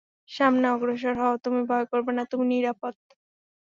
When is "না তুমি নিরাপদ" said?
2.17-2.93